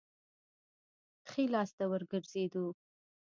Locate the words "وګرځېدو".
1.91-2.65